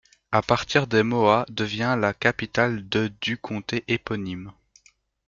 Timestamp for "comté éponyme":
3.37-4.51